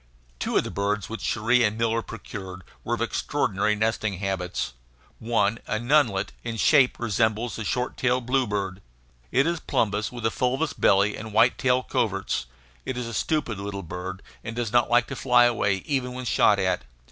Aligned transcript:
Two 0.39 0.57
of 0.57 0.63
the 0.63 0.71
birds 0.71 1.09
which 1.09 1.21
Cherrie 1.23 1.63
and 1.63 1.77
Miller 1.77 2.01
procured 2.01 2.63
were 2.83 2.95
of 2.95 3.03
extraordinary 3.03 3.75
nesting 3.75 4.17
habits. 4.17 4.73
One, 5.19 5.59
a 5.67 5.77
nunlet, 5.77 6.31
in 6.43 6.57
shape 6.57 6.97
resembles 6.97 7.59
a 7.59 7.63
short 7.63 7.97
tailed 7.97 8.25
bluebird. 8.25 8.81
It 9.31 9.45
is 9.45 9.59
plumbeous, 9.59 10.11
with 10.11 10.25
a 10.25 10.31
fulvous 10.31 10.73
belly 10.73 11.15
and 11.15 11.33
white 11.33 11.59
tail 11.59 11.83
coverts. 11.83 12.47
It 12.83 12.97
is 12.97 13.05
a 13.05 13.13
stupid 13.13 13.59
little 13.59 13.83
bird, 13.83 14.23
and 14.43 14.55
does 14.55 14.71
not 14.71 14.89
like 14.89 15.05
to 15.05 15.15
fly 15.15 15.43
away 15.43 15.75
even 15.85 16.13
when 16.13 16.25
shot 16.25 16.57
at. 16.57 16.83